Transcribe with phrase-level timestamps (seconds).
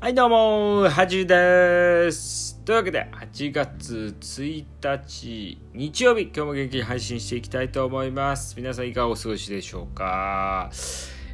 [0.00, 2.60] はいどうもはじゅです。
[2.64, 8.54] というわけで8月1日日曜日今日も元気に配信していきたいと思います。
[8.56, 10.70] 皆さんいかがお過ごしでしょうか？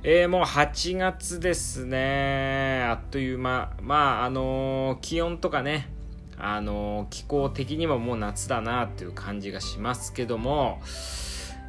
[0.05, 2.85] えー、もう8月ですね。
[2.89, 3.73] あっという間。
[3.83, 5.91] まああのー、気温とかね
[6.39, 10.81] あのー、気候的にももう夏だなっていう感じがしますけども。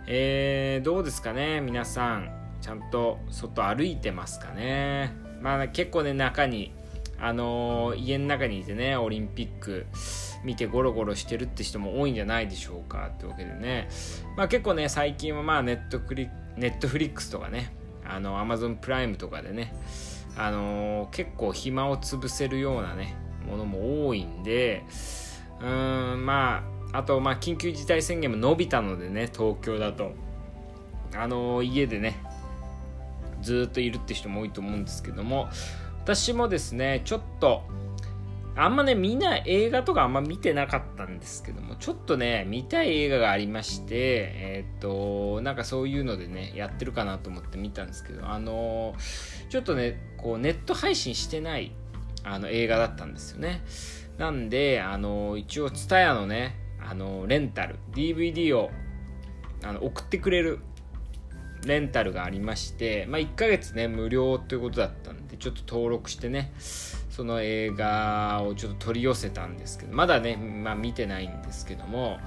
[0.05, 2.48] えー、どうですかね皆さん。
[2.61, 5.13] ちゃんと外歩いてますかね。
[5.41, 6.73] まあ結構ね中に
[7.21, 9.86] あのー、家の中にいてねオリンピック
[10.43, 13.89] 見てゴロゴロしてるって人も多いんじゃないでしょうかってわけでね、
[14.37, 17.73] まあ、結構ね最近はまあネットクリネットフリックスとかね
[18.05, 19.73] あのアマゾンプライムとかでね、
[20.37, 24.83] あのー、結構暇を潰せるようなねものも多いんで
[25.59, 30.14] うーんまああとまあ緊急事態宣言も伸びたのでね東京だと。
[31.15, 32.22] あのー、家でね
[33.42, 35.50] ずっといるって人も多いと思うんですけども
[36.04, 37.64] 私もですねちょっと
[38.56, 48.96] あんまね見な映画とかあんま見てなかったんですけどもちょっとね見たい映画がありましてえー、っとなんかそういうのでねやってるかなと思って見たんですけどあの
[49.50, 51.72] ちょっとねこうネット配信してない
[52.24, 53.64] あの映画だったんですよね。
[54.18, 58.72] なんであの一応 TSUTAYA のねあのレンタル DVD を
[59.64, 60.59] あの送ってくれる
[61.66, 66.52] レンタルがありまして、まあ、1ヶ月ね無料ということだったんでちょっと登録してね
[67.10, 72.20] その映画をちょっと取り寄せたんですけどまだね、まあ、見てないんですけども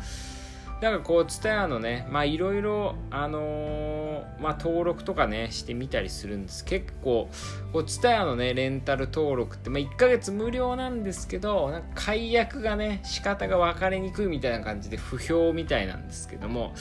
[0.82, 6.64] なんかこう TSUTAYA のねまあいろいろあの、まあ登録とかねしてみたりするんです。
[6.64, 7.30] 結構
[7.72, 16.72] こう TSUTAYA のねレンタル登録って、まあ、1ヶ月無料なんですけどなんか解約がね仕方が分かりにくいみたいな感じで不評みたいなんですけども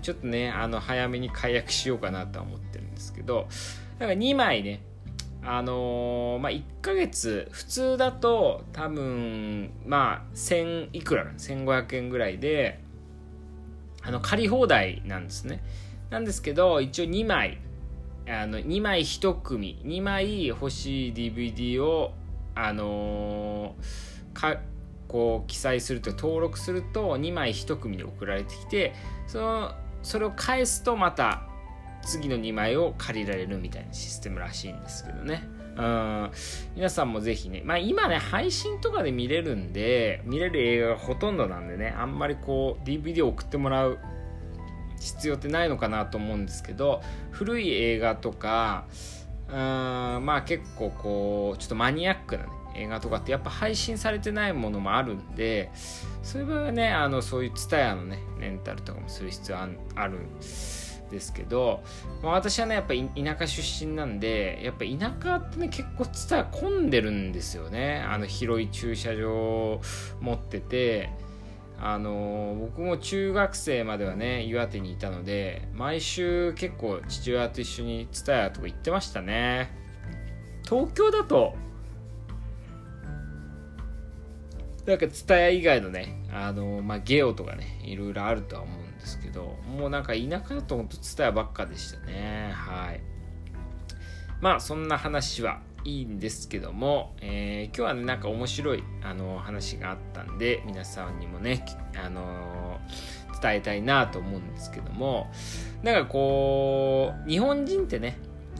[0.00, 3.48] ちょっとねあの早めに解約しようかなとは思ってるんですけど
[3.98, 4.82] なんか2枚ね
[5.46, 12.80] あのー、まあ、1ヶ月普通だと多分まあ1000いくら1500円ぐらいで
[14.02, 15.62] あの借り放題なんですね。
[16.10, 17.58] なんですけど一応2枚
[18.26, 22.12] あの2枚1組2枚欲しい DVD を
[22.54, 24.60] あのー、か
[25.08, 28.94] こう記載すると登録すると2枚1組で送られてきて
[29.26, 29.72] その
[30.02, 31.42] それを返すとまた
[32.02, 35.48] 次の2枚を借りられるみたいなシステムらしいんですけどね。
[35.76, 36.30] うん、
[36.76, 43.98] 皆さんもぜひね、まあ今ね、配信とかで見れるんで、見れる映画がほとんどなんでね、あんまりこう、DVD を送ってもらう
[45.00, 48.86] 必要ってないのかなと思うんですけど、古い映画とか、
[49.48, 55.70] うん、まあ結構こう、ちょっとマニアックなね、映画とかってやっぱ配信されてないものもあるんで、
[56.22, 60.40] そういう場合はね、あの、そういうツタヤのね、レンタルとかもする必要あるん
[61.14, 61.82] ですけど、
[62.22, 68.04] まあ、私はねやっぱ田舎出身なんでやっぱ田舎ってね結構ツタ混んでるんですよね。
[68.06, 69.80] あの広い駐車場
[70.20, 71.10] 持ってて
[71.78, 79.70] あの僕も中学生まではね岩手にいたので毎週結構父親と一緒にツタヤとか行ってましたね。
[80.64, 81.54] 東京だと
[84.86, 92.52] なんかツタヤ以外のねあのまあゲオとかねいろいろあるとは思うんですけどもうなんか田舎だと本当伝えばっかでしたね。
[92.54, 93.00] はい。
[94.40, 101.64] まあそんな話はいいんですけども、えー、今日はねなんか面白いあの話があったんで皆さんにもね
[102.02, 102.78] あの
[103.40, 105.30] 伝えたいなと思うんですけども
[105.82, 108.18] なんかこう日本人ってね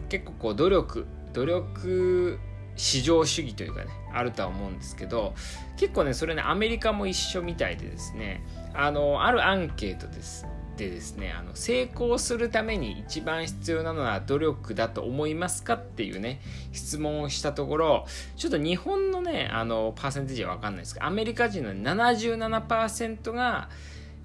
[0.09, 2.39] 結構こう努力努力
[2.77, 5.35] 至上主義というかねあるとは思うんですけど
[5.77, 10.47] 結構ねそれねアメリカも一緒みたいでですねあのあるアンケートです
[10.77, 16.41] でですねあの成功するために一番必要なのは努力だと思いますかっていうね
[16.73, 23.69] 質問をしたところちょっと日本のねあのパーセンテージは分かんないですけどアメリカ人の77%が、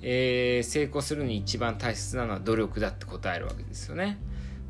[0.02, 4.18] えー、成功するに一番大切なのは努力だって答えるわけですよね。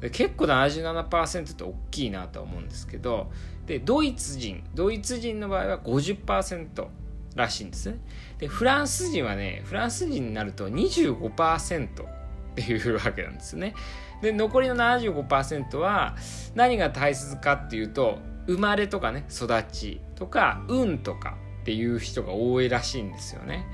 [0.01, 3.31] 結構77%って大きいなと思うんですけど
[3.65, 6.87] でドイツ人ドイツ人の場合は50%
[7.35, 7.99] らしいんですね。
[8.37, 12.07] でフランス人はねフランス人になると25%っ
[12.55, 13.75] ていうわけなんですね。
[14.21, 16.15] で残りの75%は
[16.55, 23.65] 何が大切かっていうと生まれとかね育ちとか運とかっていう人が多いらしいんですよね。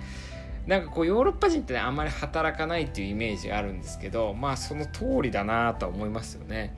[0.68, 6.76] なんかこうヨーロッパ人ってねあんまり働かないっていうイメージがあるんですけどまあその通りだなとは思いますよね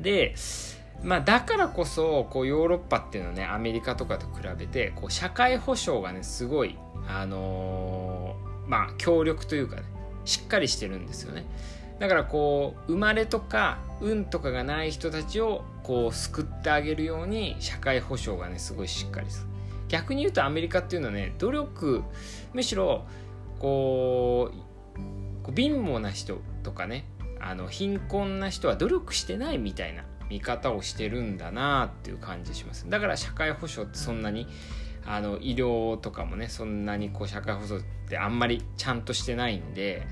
[0.00, 0.34] で
[1.02, 9.82] まあ、だからこそこうヨーロッパっていうのはねアメリカとかと比べてこう社会保障がねすごい、あのー、まあ、強力というかね
[10.24, 11.44] しっかりしてるんですよね。
[11.98, 19.55] だからこう生まれとか運とかがない人たちをこう救ってあげるように社会保障がねすごいしっかりする
[19.88, 22.02] 逆に言うとアメリカっていうのはね努力
[22.52, 23.06] むしろ
[23.58, 27.06] こう貧乏な人とかね
[27.40, 34.46] あの貧困な人は努力してないみたいな見方をしてるんだなっていう感じしますだから社会保障ってそんなに
[35.06, 40.06] あの医療とかもねそんなにこう社会保障ってあんまりちゃんとしてないんで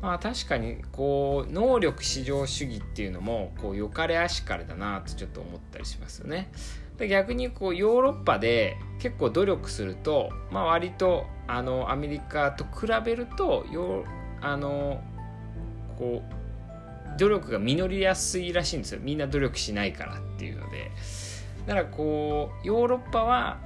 [0.00, 6.50] まあ確かにこう能力至上主義っていうのもこうよかれあしかれだなとちょっと思ったりしますよね。
[6.98, 14.04] で逆にこうヨーロッパで結構努力すると、まあ、割とあのアメリカと比べるとよ
[14.40, 15.02] あの
[15.98, 19.00] こう努力が実りやすいらしいんですよ。
[19.02, 20.90] みんな努力しないからっていうので。
[21.66, 23.58] だからこうヨーロッパは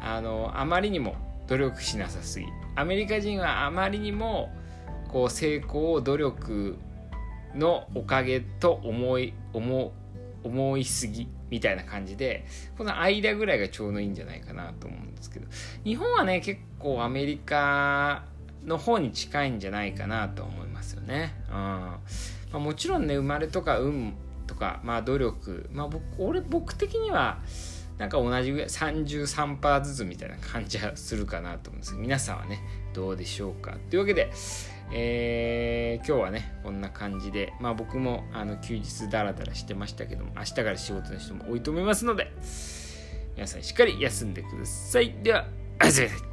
[0.00, 1.16] あのあまりにも
[1.46, 2.46] 努力しなさすぎ。
[2.76, 4.50] アメリカ人はあまりにも
[5.08, 6.78] こう成功を努力
[7.54, 9.92] のおかげと思い思
[10.44, 11.28] 思いすぎ。
[11.50, 12.44] みたいな感じで
[12.76, 15.46] この間ぐらいがちょうどいいんじゃないかなと思うんですけど
[15.84, 18.24] 日本はね結構アメリカ
[18.64, 21.34] の方に近いんじゃないかなと思いますよね。
[21.48, 21.54] うん。
[21.54, 22.00] ま
[22.54, 24.14] あ、もちろんね生まれとか運
[24.46, 27.38] とか、まあ、努力、まあ僕、俺僕的には
[27.98, 32.60] なんか同じぐらい33%ずつみたいな感じはするかなと思うんですけど皆さんはね
[32.94, 33.76] どうでしょうか。
[33.90, 34.30] というわけで、
[34.92, 42.32] えー、今日はねこんな感じでまあ僕もあの休日ダラダラしてましたけども明日から仕事の人も多いと思いますので
[43.34, 45.14] 皆さんしっかり休んでください。
[45.22, 45.46] では
[45.80, 46.27] おやすみなさい